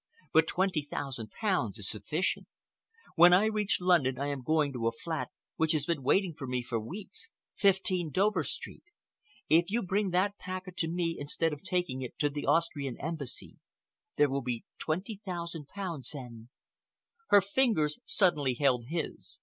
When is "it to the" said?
12.01-12.47